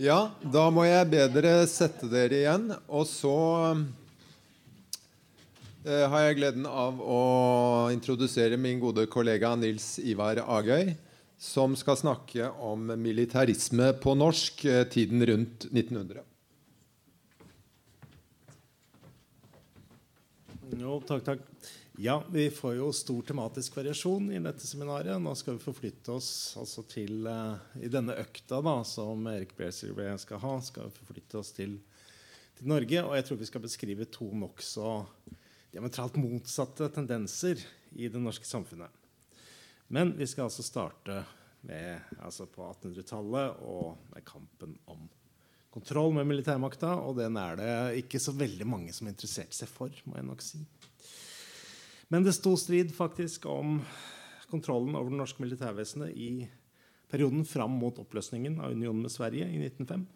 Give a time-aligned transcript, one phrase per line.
[0.00, 2.70] Ja, da må jeg be dere sette dere igjen.
[2.88, 3.34] Og så
[5.84, 7.18] eh, har jeg gleden av å
[7.92, 10.94] introdusere min gode kollega Nils Ivar Agøy,
[11.36, 16.24] som skal snakke om militarisme på norsk eh, tiden rundt 1900.
[20.80, 21.44] Jo, takk, takk.
[22.02, 25.18] Ja, vi får jo stor tematisk variasjon i dette seminaret.
[25.20, 30.06] Nå skal vi forflytte oss altså til uh, I denne økta da, som Erik Bersirve
[30.22, 31.74] skal ha, skal vi forflytte oss til,
[32.56, 33.02] til, Norge.
[33.04, 34.94] Og jeg tror vi skal beskrive to nokså
[35.74, 37.60] diametralt motsatte tendenser
[37.92, 38.96] i det norske samfunnet.
[39.92, 41.20] Men vi skal altså starte
[41.68, 45.04] med, altså på 1800-tallet og med kampen om
[45.68, 46.96] kontroll med militærmakta.
[47.04, 47.74] Og den er det
[48.06, 50.64] ikke så veldig mange som interesserte seg for, må jeg nok si.
[52.10, 53.76] Men det sto strid faktisk om
[54.50, 56.30] kontrollen over det norske militærvesenet i
[57.10, 60.08] perioden fram mot oppløsningen av unionen med Sverige i 1905.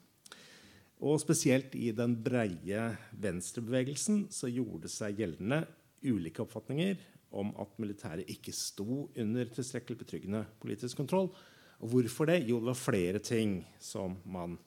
[1.07, 2.89] Og spesielt i den breie
[3.23, 5.61] venstrebevegelsen så gjorde seg gjeldende
[6.03, 6.99] ulike oppfatninger
[7.35, 11.31] om at militæret ikke sto under tilstrekkelig betryggende politisk kontroll.
[11.79, 12.43] Og hvorfor det?
[12.49, 14.59] Jo, det var flere ting som man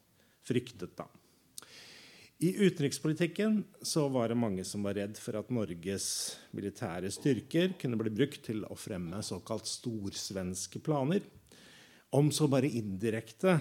[0.47, 1.09] fryktet da.
[2.39, 6.09] I utenrikspolitikken så var det mange som var redd for at Norges
[6.53, 11.25] militære styrker kunne bli brukt til å fremme såkalt storsvenske planer.
[12.13, 13.55] Om så bare indirekte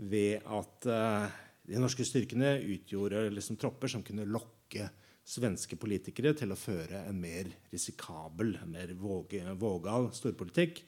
[0.00, 1.28] ved at uh,
[1.68, 4.88] de norske styrkene utgjorde liksom tropper som kunne lokke
[5.26, 10.86] svenske politikere til å føre en mer risikabel, en mer vågal storpolitikk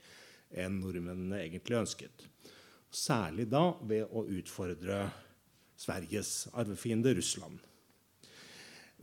[0.57, 2.29] enn nordmennene egentlig ønsket.
[2.89, 5.03] Særlig da ved å utfordre
[5.79, 7.61] Sveriges arvefiende Russland.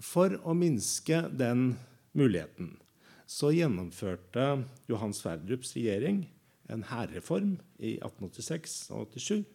[0.03, 1.69] For å minske den
[2.15, 2.75] muligheten
[3.25, 6.25] så gjennomførte Johan Sverdrups regjering
[6.69, 9.45] en hærreform i 1886 og 1887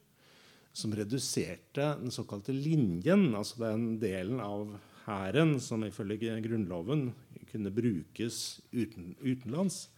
[0.72, 4.68] som reduserte den såkalte linjen, altså den delen av
[5.04, 7.08] hæren som ifølge Grunnloven
[7.50, 9.88] kunne brukes uten, utenlands.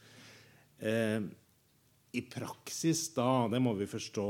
[0.81, 1.21] Eh,
[2.13, 4.29] I praksis da, det må vi forstå,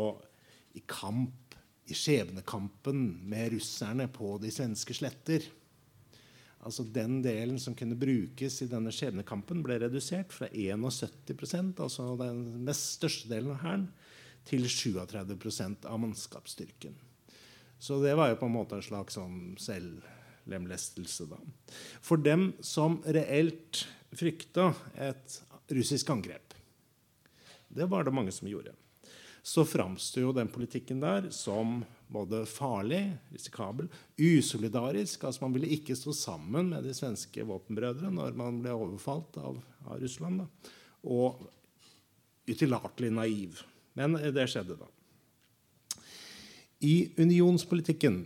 [0.75, 1.42] i kamp
[1.91, 5.45] i skjebnekampen med russerne på de svenske sletter.
[6.63, 12.45] Altså Den delen som kunne brukes i denne skjebnekampen, ble redusert fra 71% altså den
[12.67, 13.89] mest største delen av hæren,
[14.47, 16.95] til 37% av mannskapsstyrken.
[17.79, 21.29] Så det var jo på en måte en slags sånn selvlemlestelse.
[21.31, 21.39] da.
[22.03, 23.85] For dem som reelt
[24.19, 25.39] frykta et
[25.71, 26.55] russisk angrep,
[27.71, 28.75] det var det mange som gjorde
[29.43, 31.81] så framstår jo den politikken der som
[32.13, 33.89] både farlig, risikabel,
[34.19, 35.25] usolidarisk.
[35.25, 39.59] altså Man ville ikke stå sammen med de svenske våpenbrødre når man ble overfalt av,
[39.89, 40.45] av Russland.
[40.45, 40.73] Da.
[41.03, 41.43] Og
[42.47, 43.63] utillatelig naiv.
[43.99, 44.89] Men det skjedde, da.
[46.83, 48.23] I unionspolitikken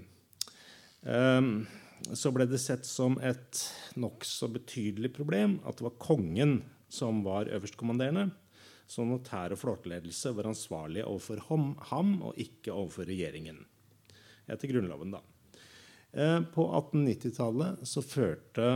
[1.02, 1.50] um,
[2.16, 3.60] så ble det sett som et
[4.00, 6.58] nokså betydelig problem at det var kongen
[6.92, 8.30] som var øverstkommanderende
[8.86, 11.42] så notær og flåteledelse var ansvarlig overfor
[11.90, 13.58] ham, og ikke overfor regjeringen.
[14.46, 15.22] Etter Grunnloven, da.
[16.16, 18.68] Eh, på 1890-tallet så førte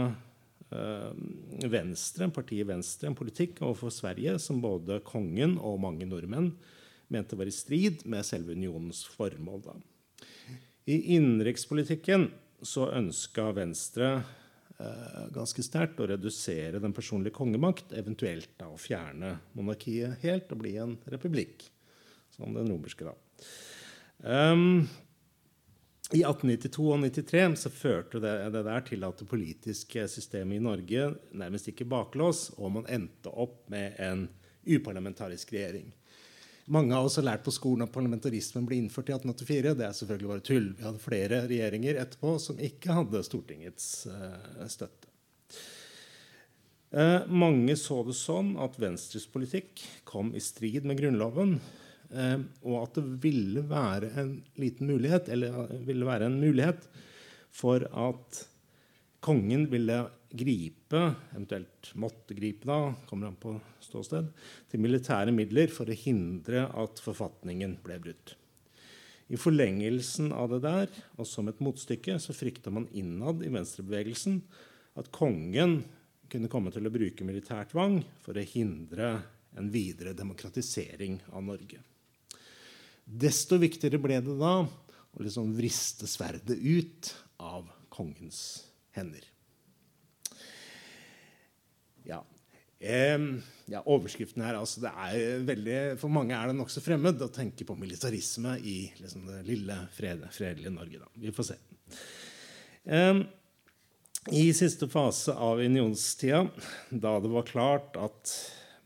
[0.75, 6.53] eh, Venstre, partiet Venstre en politikk overfor Sverige som både kongen og mange nordmenn
[7.11, 9.63] mente var i strid med selve unionens formål.
[9.65, 9.79] Da.
[10.91, 12.29] I innenrikspolitikken
[12.67, 14.21] så ønska Venstre
[15.35, 20.77] ganske sterkt å redusere den personlige kongemakt, eventuelt da å fjerne monarkiet helt og bli
[20.81, 21.67] en republikk,
[22.35, 23.07] som den romerske.
[23.09, 23.15] da.
[24.21, 24.89] Um,
[26.11, 30.65] I 1892 og 1893 så førte det, det, der til at det politiske systemet i
[30.65, 34.27] Norge nærmest gikk i baklås, og man endte opp med en
[34.67, 35.93] uparlamentarisk regjering.
[36.71, 39.73] Mange av oss har lært på skolen at parlamentarismen ble innført i 1884.
[39.75, 40.69] Det er selvfølgelig bare tull.
[40.79, 45.11] Vi hadde flere regjeringer etterpå som ikke hadde Stortingets uh, støtte.
[46.91, 51.59] Eh, mange så det sånn at Venstres politikk kom i strid med Grunnloven.
[52.11, 56.89] eh, og at det ville være en liten mulighet, eller ville være en mulighet
[57.51, 58.41] for at
[59.23, 60.01] kongen ville
[60.31, 61.01] gripe,
[61.33, 64.31] eventuelt måtte gripe, da, kommer an på ståsted,
[64.71, 68.35] til militære midler for å hindre at forfatningen ble brutt.
[69.31, 74.41] I forlengelsen av det der, og som et motstykke, så frykta man innad i venstrebevegelsen
[74.99, 75.81] at kongen
[76.31, 79.13] kunne komme til å bruke militær tvang for å hindre
[79.59, 81.83] en videre demokratisering av Norge.
[83.05, 87.11] Desto viktigere ble det da å liksom vriste sverdet ut
[87.43, 88.63] av kongens
[88.95, 89.25] hender.
[92.09, 92.23] Ja.
[93.69, 97.67] ja, overskriften her altså det er veldig, For mange er det nokså fremmed å tenke
[97.69, 101.03] på militarisme i liksom, det lille, fred, fredelige Norge.
[101.03, 101.11] Da.
[101.21, 101.59] Vi får se.
[102.89, 103.27] Um,
[104.33, 106.47] I siste fase av unionstida,
[106.89, 108.33] da det var klart at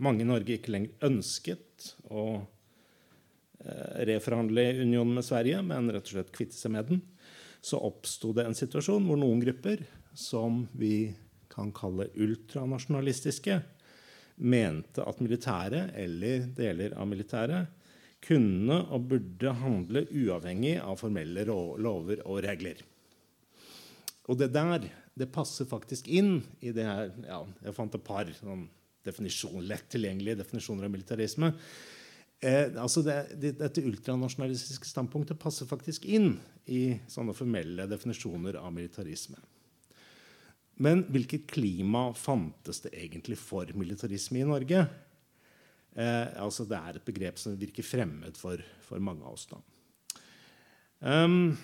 [0.02, 6.16] mange i Norge ikke lenger ønsket å uh, reforhandle unionen med Sverige, men rett og
[6.16, 7.04] slett kvitte seg med den,
[7.64, 11.14] så oppsto det en situasjon hvor noen grupper, som vi
[11.54, 13.60] kan kalle ultranasjonalistiske,
[14.36, 17.70] mente at militæret, eller deler av militæret,
[18.24, 22.80] kunne og burde handle uavhengig av formelle lover og regler.
[24.28, 28.30] Og det der det passer faktisk inn i det her ja, Jeg fant et par
[28.34, 28.66] sånn
[29.04, 31.50] definisjon, lett tilgjengelige definisjoner av militarisme.
[32.40, 36.38] Eh, altså det, det, dette ultranasjonalistiske standpunktet passer faktisk inn
[36.72, 39.36] i sånne formelle definisjoner av militarisme.
[40.76, 44.86] Men hvilket klima fantes det egentlig for militarisme i Norge?
[45.94, 49.46] Eh, altså det er et begrep som virker fremmed for, for mange av oss.
[50.98, 51.54] Um,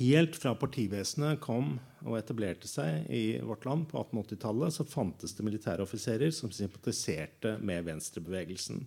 [0.00, 5.46] helt fra partivesenet kom og etablerte seg i vårt land på 1880-tallet, så fantes det
[5.46, 8.82] militære offiserer som sympatiserte med venstrebevegelsen.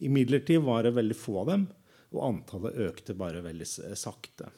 [0.00, 1.68] Imidlertid var det veldig få av dem,
[2.10, 4.48] og antallet økte bare veldig sakte.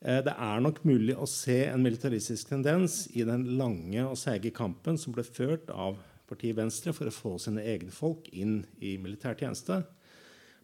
[0.00, 4.52] Eh, det er nok mulig å se en militaristisk tendens i den lange og seige
[4.56, 6.00] kampen som ble ført av
[6.30, 9.82] partiet Venstre for å få sine egne folk inn i militærtjeneste.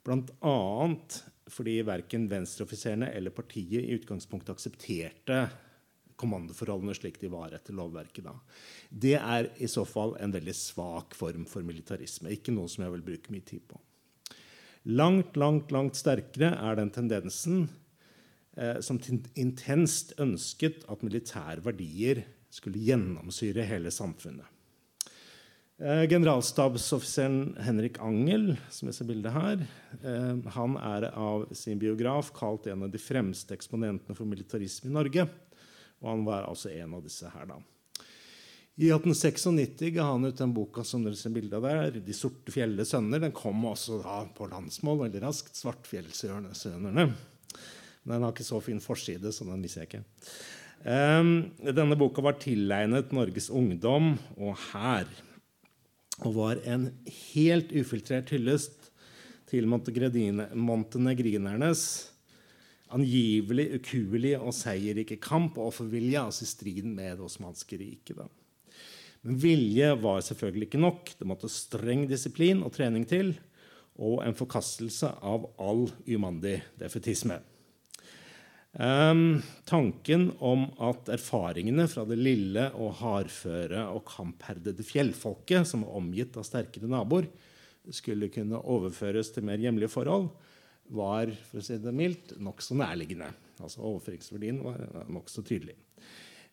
[0.06, 0.56] Bl.a.
[1.50, 5.41] fordi verken venstreoffiserene eller partiet i utgangspunktet aksepterte
[6.17, 8.33] kommandoforholdene slik de var etter lovverket da.
[8.88, 12.33] Det er i så fall en veldig svak form for militarisme.
[12.33, 13.83] Ikke noe som jeg vil bruke mye tid på.
[14.97, 17.67] Langt, langt, langt sterkere er den tendensen
[18.81, 18.97] som
[19.37, 22.23] intenst ønsket at militære verdier
[22.56, 24.49] skulle gjennomsyre hele samfunnet.
[25.79, 29.61] Eh, generalstabsoffiseren Henrik Angel, som jeg ser bildet her,
[30.00, 34.94] eh, han er av sin biograf kalt en av de fremste eksponentene for militarisme i
[34.94, 35.26] Norge.
[36.00, 37.61] Og han var altså en av disse her, da.
[38.76, 42.52] I 1896 ga han ut den boka som dere ser bilde av der, 'De sorte
[42.52, 43.20] fjelle sønner'.
[43.20, 45.56] Den kom også da på landsmål veldig raskt.
[45.56, 47.12] 'Svartfjellsønerne'.
[48.06, 50.05] Den har ikke så fin forside, så den viser jeg ikke.
[50.87, 55.06] Um, denne boka var tilegnet Norges ungdom og hær.
[56.25, 56.91] Og var en
[57.35, 58.91] helt ufiltrert hyllest
[59.50, 61.82] til montenegrinernes
[62.94, 68.20] angivelig ukuelige og seierrike kamp og offervilje, altså i striden med det osmanske riket.
[69.26, 71.11] Men vilje var selvfølgelig ikke nok.
[71.19, 73.35] Det måtte streng disiplin og trening til,
[73.97, 77.41] og en forkastelse av all umandig defetisme.
[78.76, 86.37] Tanken om at erfaringene fra det lille og hardføre og kampherdede fjellfolket, som var omgitt
[86.37, 87.31] av sterkere naboer,
[87.88, 90.28] skulle kunne overføres til mer hjemlige forhold,
[90.93, 93.31] var for å si det mildt, nokså nærliggende.
[93.62, 95.78] Altså Overføringsverdien var nokså tydelig.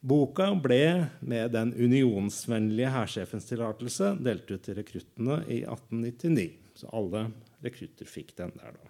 [0.03, 6.49] Boka ble med den unionsvennlige hærsjefens tillatelse delt ut til rekruttene i 1899.
[6.79, 7.27] Så alle
[7.63, 8.89] rekrutter fikk den der, da.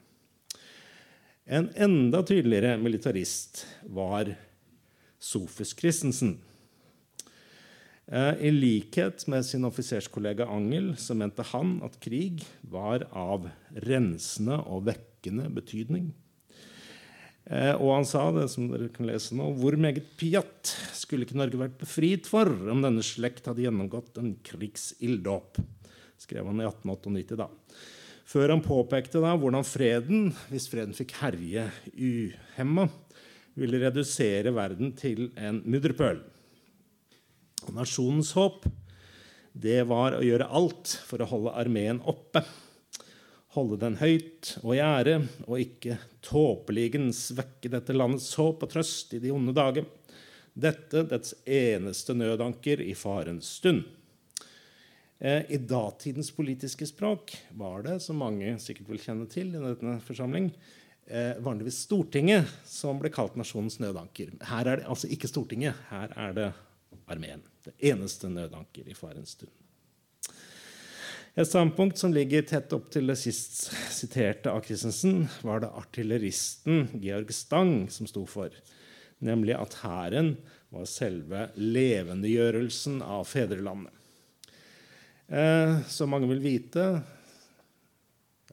[1.44, 4.30] En enda tydeligere militarist var
[5.20, 6.38] Sofus Christensen.
[8.08, 13.50] Eh, I likhet med sin offiserskollega Angel så mente han at krig var av
[13.84, 16.14] rensende og vekkende betydning.
[17.44, 21.42] Eh, og han sa det som dere kan lese nå, hvor meget piatt skulle ikke
[21.42, 25.60] Norge vært befriet for om denne slekt hadde gjennomgått en krigsilddåp?
[26.24, 27.36] skrev han i 1898.
[27.36, 27.50] da
[28.28, 32.88] før han påpekte da hvordan freden, hvis freden fikk herje uhemma,
[33.60, 36.24] ville redusere verden til en mudderpøl.
[37.74, 38.66] Nasjonens håp
[39.54, 42.42] det var å gjøre alt for å holde armeen oppe.
[43.54, 49.14] Holde den høyt og i ære, og ikke tåpeligen svekke dette landets håp og trøst
[49.14, 49.86] i de onde dager.
[50.54, 53.86] Dette dets eneste nødanker i farens stund.
[55.24, 59.96] Eh, I datidens politiske språk var det, som mange sikkert vil kjenne til, i denne
[60.04, 60.50] forsamling,
[61.08, 64.34] eh, vanligvis Stortinget som ble kalt nasjonens nødanker.
[64.50, 66.50] Her er det altså ikke Stortinget, her er det
[67.08, 67.40] armeen.
[67.64, 69.56] Det eneste nødanker i farens stund.
[71.40, 76.90] Et standpunkt som ligger tett opp til det sist siterte av Christensen, var det artilleristen
[77.00, 78.52] Georg Stang som sto for,
[79.24, 80.36] nemlig at hæren
[80.70, 84.03] var selve levendegjørelsen av fedrelandet.
[85.28, 87.02] Eh, som mange vil vite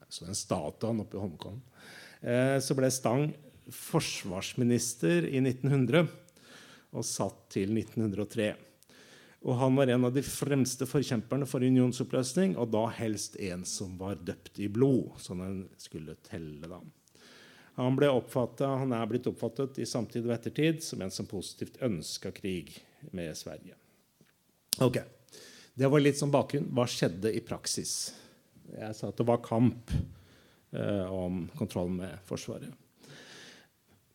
[0.09, 1.61] Så den statuen oppe i Holmenkollen.
[2.21, 3.29] Eh, så ble Stang
[3.71, 6.09] forsvarsminister i 1900
[6.91, 8.49] og satt til 1903.
[9.47, 13.95] Og han var en av de fremste forkjemperne for unionsoppløsning, og da helst en som
[14.01, 16.67] var døpt i blod, sånn en skulle telle.
[16.67, 16.81] da.
[17.79, 22.35] Han, ble han er blitt oppfattet i samtid og ettertid som en som positivt ønska
[22.37, 22.75] krig
[23.17, 23.79] med Sverige.
[24.85, 24.99] Ok,
[25.81, 26.67] Det var litt som bakgrunn.
[26.77, 28.11] Hva skjedde i praksis?
[28.69, 29.89] Jeg sa at det var kamp
[30.77, 32.75] eh, om kontroll med Forsvaret.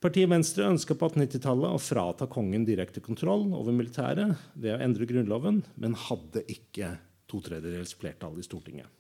[0.04, 5.08] Partiet Venstre ønska på 1890-tallet å frata kongen direkte kontroll over militæret ved å endre
[5.10, 6.92] Grunnloven, men hadde ikke
[7.26, 8.92] to tredjedels flertall i Stortinget.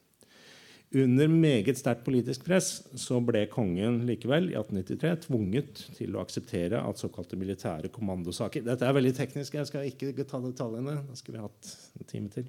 [0.95, 6.79] Under meget sterkt politisk press så ble kongen likevel i 1893 tvunget til å akseptere
[6.79, 11.01] at såkalte militære kommandosaker Dette er veldig teknisk, jeg skal ikke ta detaljene.
[11.03, 12.47] Da skulle vi hatt en time til.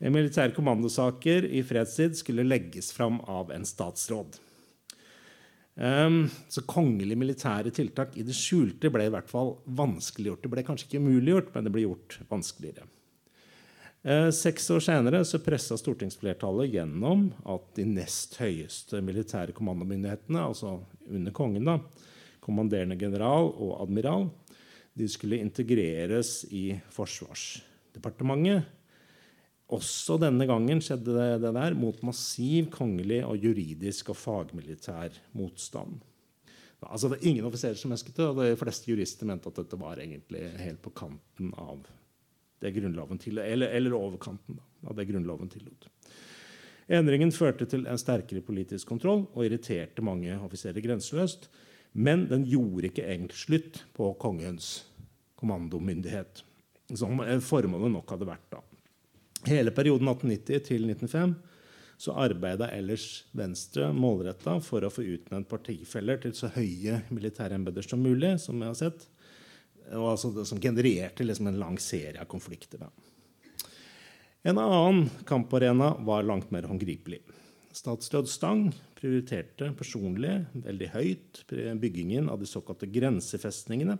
[0.00, 4.38] Militære kommandosaker i fredstid skulle legges fram av en statsråd.
[5.80, 10.42] Um, så kongelige militære tiltak i det skjulte ble i hvert fall vanskeliggjort.
[10.46, 12.88] Det ble kanskje ikke umuliggjort, men det ble gjort vanskeligere.
[14.00, 20.78] Uh, seks år senere så pressa stortingsflertallet gjennom at de nest høyeste militære kommandomyndighetene, altså
[21.10, 21.78] under kongen, da,
[22.40, 24.30] kommanderende general og admiral,
[24.96, 28.64] de skulle integreres i Forsvarsdepartementet
[29.70, 36.00] også denne gangen skjedde det der mot massiv kongelig og juridisk og fagmilitær motstand.
[36.80, 39.78] Altså, det er ingen offiserer som ønsket det, og de fleste jurister mente at dette
[39.78, 41.84] var egentlig helt på kanten av
[42.60, 45.88] det grunnloven til, eller, eller overkanten da, av det grunnloven tillot.
[46.90, 51.46] Endringen førte til en sterkere politisk kontroll og irriterte mange offiserer grenseløst.
[51.92, 54.84] Men den gjorde ikke egentlig slutt på kongens
[55.40, 56.42] kommandomyndighet,
[56.94, 58.46] som formålet nok hadde vært.
[58.52, 58.60] da.
[59.48, 61.34] Hele perioden 1890 til 1905
[62.00, 67.84] så arbeida ellers Venstre målretta for å få utnevnt partifeller til så høye militære embeter
[67.84, 69.04] som mulig, som jeg har sett,
[69.96, 72.84] og altså som genererte liksom en lang serie av konflikter.
[72.84, 72.90] Da.
[74.50, 77.20] En annen kamparena var langt mer håndgripelig.
[77.74, 81.42] Statsråd Stang prioriterte personlig veldig høyt
[81.80, 83.98] byggingen av de såkalte grensefestningene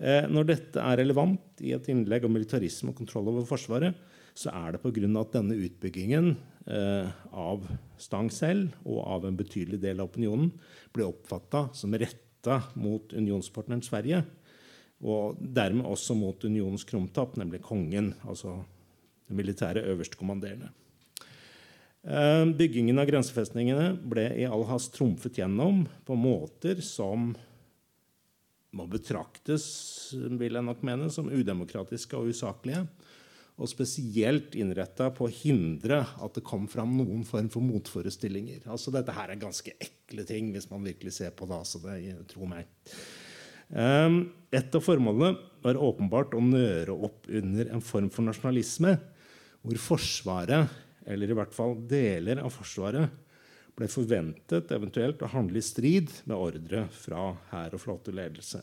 [0.00, 3.96] Eh, når dette er relevant i et innlegg om militarisme og kontroll over Forsvaret,
[4.32, 5.20] så er det pga.
[5.20, 6.36] at denne utbyggingen
[6.66, 7.66] eh, av
[7.98, 10.52] Stang selv og av en betydelig del av opinionen
[10.94, 14.24] ble oppfatta som retta mot unionspartneren Sverige,
[15.00, 18.58] og dermed også mot unionens krumtapp, nemlig kongen, altså
[19.28, 20.70] den militære øverstkommanderende.
[22.00, 27.34] Eh, byggingen av grensefestningene ble i all hast trumfet gjennom på måter som
[28.76, 29.64] må betraktes
[30.14, 32.84] vil jeg nok mene, som udemokratiske og usaklige.
[33.60, 38.62] Og spesielt innretta på å hindre at det kom fram noen form for motforestillinger.
[38.72, 41.58] Altså Dette her er ganske ekle ting, hvis man virkelig ser på det.
[41.58, 41.98] altså det,
[42.30, 42.70] tro meg.
[43.70, 48.96] Um, et av formålene var åpenbart å nøre opp under en form for nasjonalisme
[49.60, 50.70] hvor Forsvaret,
[51.06, 53.12] eller i hvert fall deler av Forsvaret,
[53.76, 58.60] ble forventet eventuelt å handle i strid med ordre fra hær og flåteledelse.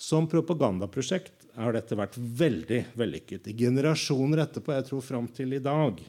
[0.00, 3.48] Som propagandaprosjekt har dette vært veldig vellykket.
[3.50, 6.00] I generasjoner etterpå, jeg tror fram til i dag,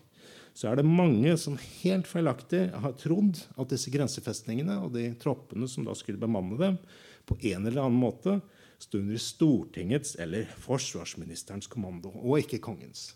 [0.54, 5.68] så er det mange som helt feilaktig har trodd at disse grensefestningene og de troppene
[5.70, 6.78] som da skulle bemanne dem,
[7.26, 8.40] på en eller annen måte
[8.84, 13.14] stå under Stortingets eller forsvarsministerens kommando, og ikke kongens.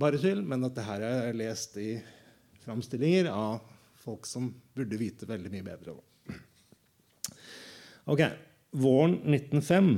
[0.00, 1.90] Bare til, men at dette er lest i
[2.64, 3.60] framstillinger av
[4.02, 5.98] folk som burde vite veldig mye bedre.
[8.10, 8.24] Ok,
[8.72, 9.92] Våren 1905,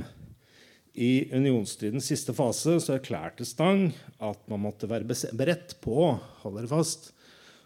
[0.95, 3.89] i unionstidens siste fase, så erklærte Stang
[4.23, 7.14] at man måtte være beredt på holder fast,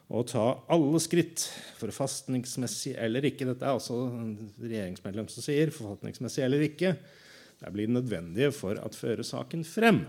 [0.09, 1.45] å ta alle skritt,
[1.77, 4.07] forfatningsmessig eller ikke Dette er altså
[4.57, 6.95] regjeringsmedlem som sier forfatningsmessig eller ikke.
[7.59, 10.01] Det blir nødvendige for å føre saken frem.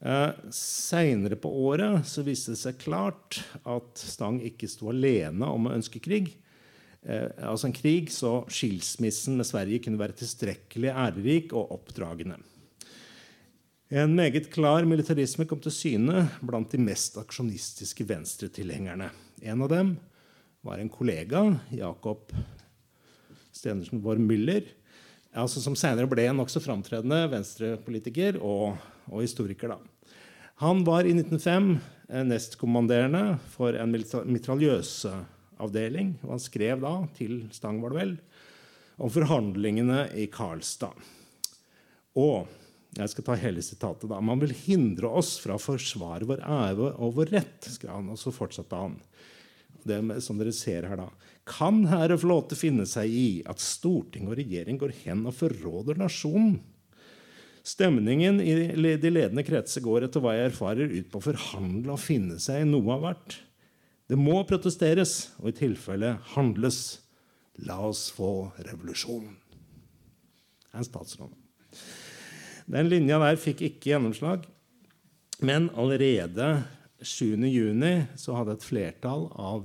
[0.00, 5.68] Eh, Seinere på året så viste det seg klart at Stang ikke sto alene om
[5.68, 6.32] å ønske krig.
[7.00, 12.40] Eh, altså en krig så skilsmissen med Sverige kunne være tilstrekkelig ærerik og oppdragende.
[13.90, 19.08] En meget klar militarisme kom til syne blant de mest aksjonistiske venstretilhengerne.
[19.42, 19.88] En av dem
[20.62, 22.30] var en kollega, Jakob
[23.50, 24.62] Stenersen Worm Müller,
[25.34, 28.78] altså som senere ble en nokså framtredende venstrepolitiker og,
[29.10, 29.74] og historiker.
[29.74, 29.78] Da.
[30.62, 31.82] Han var i 1905
[32.30, 36.14] nestkommanderende for en mitraljøseavdeling.
[36.22, 38.14] Og han skrev da til Stang, var det vel,
[39.02, 40.94] om forhandlingene i Karlstad.
[42.14, 42.46] Og
[42.98, 44.18] jeg skal ta hele sitatet da.
[44.24, 48.10] Man vil hindre oss fra å forsvare vår ære og vår rett, skrev han.
[48.10, 48.96] Og så fortsatte han.
[49.86, 51.06] Det som dere ser her da.
[51.48, 56.58] Kan Herre flåte finne seg i at storting og regjering går hen og forråder nasjonen?
[57.66, 58.54] Stemningen i
[58.98, 62.64] de ledende kretser går etter hva jeg erfarer, ut på å forhandle og finne seg
[62.64, 63.36] i noe av hvert.
[64.10, 66.80] Det må protesteres, og i tilfelle handles.
[67.68, 69.28] La oss få revolusjon.
[69.28, 71.39] Det er en statsråd.
[72.70, 74.44] Den linja der fikk ikke gjennomslag.
[75.42, 76.62] Men allerede
[77.02, 79.64] 7.6 hadde et flertall av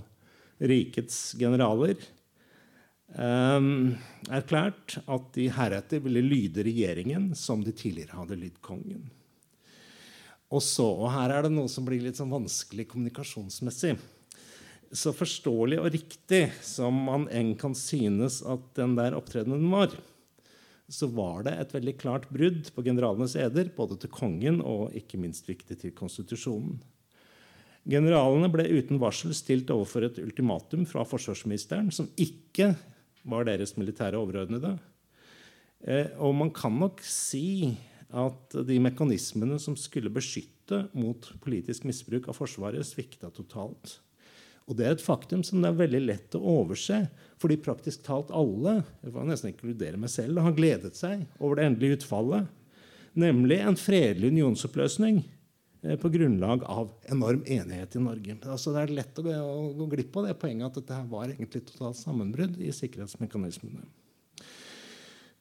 [0.63, 3.67] rikets generaler eh,
[4.31, 9.03] erklært at de heretter ville lyde regjeringen som de tidligere hadde lydd kongen.
[10.53, 13.97] Og så, og her er det noe som blir litt sånn vanskelig kommunikasjonsmessig.
[14.95, 19.91] Så forståelig og riktig som man enn kan synes at den der opptredenen var,
[20.92, 25.20] så var det et veldig klart brudd på generalenes eder, både til kongen og ikke
[25.22, 26.77] minst viktig til konstitusjonen.
[27.86, 32.74] Generalene ble uten varsel stilt overfor et ultimatum fra forsvarsministeren, som ikke
[33.25, 34.75] var deres militære overordnede.
[35.86, 37.75] Eh, og man kan nok si
[38.15, 44.00] at de mekanismene som skulle beskytte mot politisk misbruk av Forsvaret, svikta totalt.
[44.65, 47.03] Og det er et faktum som det er veldig lett å overse,
[47.41, 51.67] fordi praktisk talt alle jeg får nesten inkludere meg selv, har gledet seg over det
[51.69, 52.50] endelige utfallet,
[53.13, 55.22] nemlig en fredelig unionsoppløsning
[55.86, 58.38] Eh, på grunnlag av enorm enighet i Norge.
[58.50, 61.29] Altså det er lett å gå, å gå glipp av det poenget at dette var
[61.29, 63.86] egentlig totalt sammenbrudd i sikkerhetsmekanismene.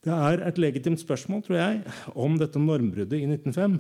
[0.05, 3.79] Det er et legitimt spørsmål tror jeg, om dette normbruddet i 1905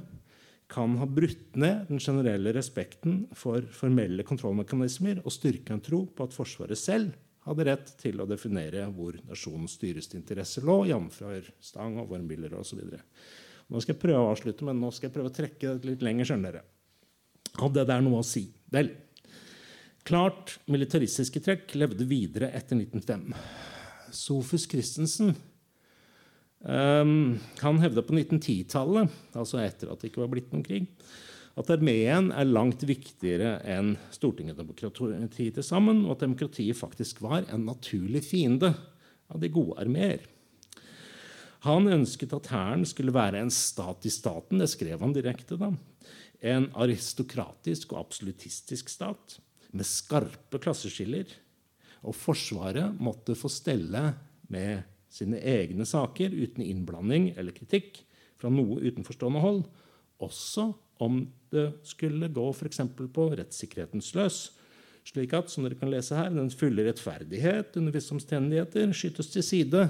[0.70, 6.26] kan ha brutt ned den generelle respekten for formelle kontrollmekanismer og styrke en tro på
[6.26, 11.20] at Forsvaret selv hadde rett til å definere hvor nasjonens dyreste interesser lå, jf.
[11.60, 12.80] Stang og Wormwiller osv.
[13.68, 16.04] Nå skal jeg prøve å avslutte, men nå skal jeg prøve å trekke det litt
[16.04, 16.30] lenger.
[16.30, 16.64] skjønner dere.
[17.60, 18.46] Hadde det noe å si?
[18.72, 18.90] Vel,
[20.08, 23.28] klart militaristiske trekk levde videre etter 1905.
[24.14, 25.34] Sofus Christensen
[26.64, 30.88] um, han hevda på 1910-tallet, altså etter at det ikke var blitt noen krig,
[31.54, 37.22] at armeen er langt viktigere enn Stortinget og demokratiet til sammen, og at demokratiet faktisk
[37.22, 38.72] var en naturlig fiende
[39.30, 40.24] av de gode armeer.
[41.64, 44.60] Han ønsket at hæren skulle være en stat i staten.
[44.60, 45.56] Det skrev han direkte.
[45.56, 45.70] da.
[46.44, 49.38] En aristokratisk og absolutistisk stat
[49.72, 51.24] med skarpe klasseskiller.
[52.04, 54.10] Og Forsvaret måtte få stelle
[54.52, 54.82] med
[55.14, 58.00] sine egne saker uten innblanding eller kritikk
[58.40, 59.62] fra noe utenforstående hold,
[60.22, 60.72] også
[61.02, 61.22] om
[61.54, 62.80] det skulle gå f.eks.
[63.14, 64.38] på rettssikkerhetens løs,
[65.04, 69.44] slik at som dere kan lese her, den fulle rettferdighet under visse omstendigheter skytes til
[69.46, 69.84] side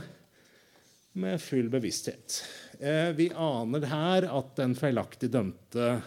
[1.15, 2.41] med full bevissthet.
[2.81, 6.01] Eh, vi aner her at den feilaktig dømte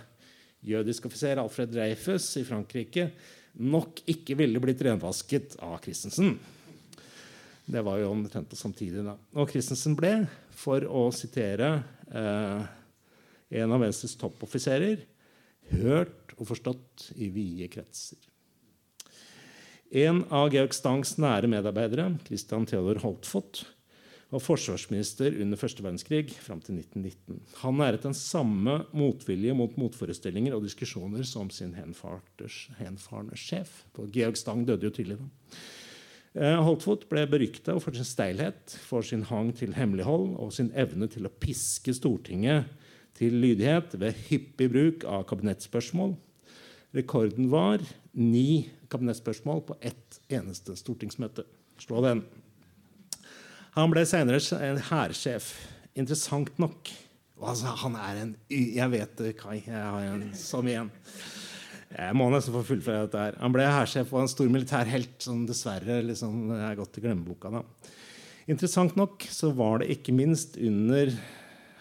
[0.67, 3.09] jødiske offiser Alfred Dreyfus i Frankrike
[3.57, 6.35] nok ikke ville blitt renvasket av Christensen.
[7.67, 9.03] Det var jo omtrent samtidig.
[9.03, 9.17] da.
[9.35, 10.13] Og Christensen ble,
[10.55, 11.71] for å sitere
[12.07, 12.67] eh,
[13.59, 15.03] en av Venstres toppoffiserer,
[15.73, 18.21] hørt og forstått i vide kretser.
[19.91, 23.65] En av Georg Stangs nære medarbeidere, Christian Theodor Holtfot,
[24.27, 27.37] var forsvarsminister under første verdenskrig fram til 1919.
[27.61, 33.85] Han næret den samme motvilje mot motforestillinger og diskusjoner som sin henfarende sjef.
[34.11, 35.19] Georg Stang døde jo tidlig.
[35.21, 35.55] da.
[36.37, 41.07] Eh, Holtfot ble berykta for sin steilhet, for sin hang til hemmelighold og sin evne
[41.09, 42.67] til å piske Stortinget
[43.17, 46.13] til lydighet ved hyppig bruk av kabinettspørsmål.
[46.93, 47.81] Rekorden var
[48.13, 51.47] ni kabinettspørsmål på ett eneste stortingsmøte.
[51.81, 52.21] Slå den.
[53.73, 55.49] Han ble senere en hærsjef.
[55.97, 56.93] Interessant nok.
[57.41, 59.63] Altså, han er en Jeg vet det, Kai.
[59.65, 60.93] Jeg har en som igjen.
[61.87, 63.37] Jeg må nesten få fullføre dette her.
[63.39, 67.51] Han ble hærsjef og en stor militær helt som dessverre liksom, er gått i glemmeboka.
[67.53, 67.93] Da.
[68.51, 71.13] Interessant nok så var det ikke minst under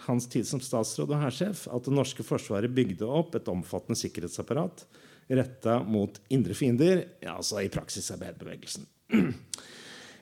[0.07, 4.85] hans tid som statsråd og hærsjef at det norske forsvaret bygde opp et omfattende sikkerhetsapparat
[5.27, 8.87] retta mot indre fiender, ja, altså i praksis arbeiderbevegelsen.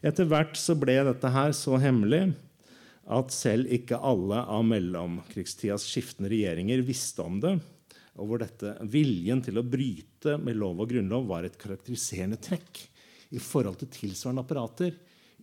[0.05, 2.31] Etter hvert så ble dette her så hemmelig
[3.05, 7.59] at selv ikke alle av mellomkrigstidas skiftende regjeringer visste om det,
[8.15, 12.85] og hvor dette viljen til å bryte med lov og grunnlov var et karakteriserende trekk
[13.35, 14.95] i forhold til tilsvarende apparater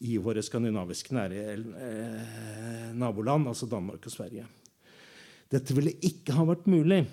[0.08, 4.48] i våre skandinaviske nære, eh, naboland, altså Danmark og Sverige.
[5.52, 7.04] Dette ville ikke ha vært mulig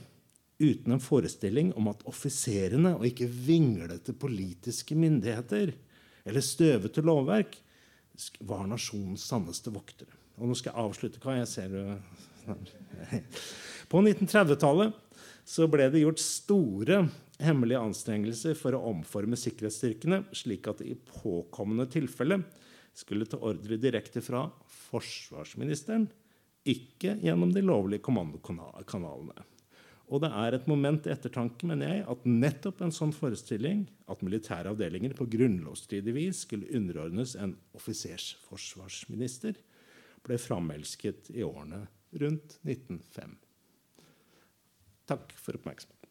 [0.59, 5.75] uten en forestilling om at offiserene, og ikke vinglete politiske myndigheter,
[6.25, 7.59] eller støvete lovverk,
[8.41, 10.15] var nasjonens sanneste voktere.
[10.39, 11.21] Og nå skal jeg avslutte.
[11.23, 11.71] hva jeg ser.
[13.91, 14.97] På 1930-tallet
[15.49, 17.03] så ble det gjort store
[17.41, 22.43] hemmelige anstrengelser for å omforme sikkerhetsstyrkene slik at det i påkommende tilfelle
[22.99, 24.45] skulle ta ordre direkte fra
[24.91, 26.09] forsvarsministeren
[26.69, 29.47] ikke gjennom de lovlige kommandokanalene.
[30.09, 34.25] Og det er et moment til ettertanke, mener jeg, at nettopp en sånn forestilling, at
[34.25, 39.57] militære avdelinger på grunnlovsstridig vis skulle underordnes en offisersforsvarsminister,
[40.25, 41.85] ble framelsket i årene
[42.21, 43.37] rundt 1905.
[45.09, 46.09] Takk for oppmerksomheten.